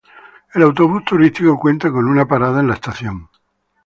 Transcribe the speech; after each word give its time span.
El 0.55 0.63
autobús 0.63 1.05
turístico 1.05 1.59
cuenta 1.59 1.91
con 1.91 2.07
una 2.07 2.25
parada 2.25 2.59
en 2.59 2.67
la 2.69 2.73
estación. 2.73 3.29